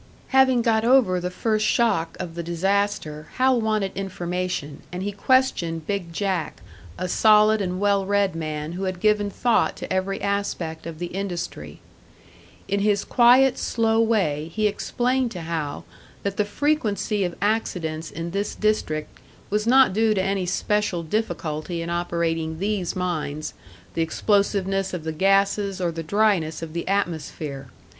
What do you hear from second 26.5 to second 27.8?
of the atmosphere.